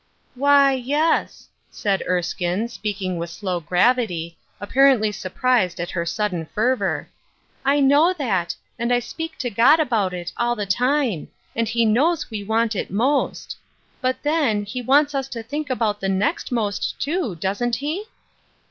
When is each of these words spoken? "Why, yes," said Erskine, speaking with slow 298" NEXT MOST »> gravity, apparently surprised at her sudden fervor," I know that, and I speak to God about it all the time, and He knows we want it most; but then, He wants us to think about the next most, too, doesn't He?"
"Why, 0.33 0.71
yes," 0.71 1.47
said 1.69 2.01
Erskine, 2.09 2.67
speaking 2.69 3.17
with 3.19 3.29
slow 3.29 3.59
298" 3.59 3.99
NEXT 4.01 4.09
MOST 4.09 4.35
»> 4.09 4.35
gravity, 4.57 4.57
apparently 4.59 5.11
surprised 5.11 5.79
at 5.79 5.91
her 5.91 6.07
sudden 6.07 6.47
fervor," 6.55 7.07
I 7.63 7.81
know 7.81 8.11
that, 8.17 8.55
and 8.79 8.91
I 8.91 8.97
speak 8.97 9.37
to 9.37 9.51
God 9.51 9.79
about 9.79 10.11
it 10.15 10.31
all 10.37 10.55
the 10.55 10.65
time, 10.65 11.27
and 11.55 11.69
He 11.69 11.85
knows 11.85 12.31
we 12.31 12.43
want 12.43 12.75
it 12.75 12.89
most; 12.89 13.55
but 14.01 14.23
then, 14.23 14.65
He 14.65 14.81
wants 14.81 15.13
us 15.13 15.27
to 15.27 15.43
think 15.43 15.69
about 15.69 16.01
the 16.01 16.09
next 16.09 16.51
most, 16.51 16.99
too, 16.99 17.35
doesn't 17.35 17.75
He?" 17.75 18.05